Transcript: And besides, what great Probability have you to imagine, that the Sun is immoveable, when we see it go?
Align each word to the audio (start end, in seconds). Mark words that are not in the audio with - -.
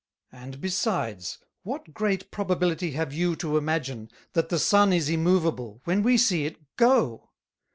And 0.31 0.59
besides, 0.59 1.37
what 1.61 1.93
great 1.93 2.31
Probability 2.31 2.93
have 2.93 3.13
you 3.13 3.35
to 3.35 3.55
imagine, 3.55 4.09
that 4.33 4.49
the 4.49 4.57
Sun 4.57 4.93
is 4.93 5.09
immoveable, 5.09 5.81
when 5.83 6.01
we 6.01 6.17
see 6.17 6.45
it 6.47 6.57
go? 6.75 7.29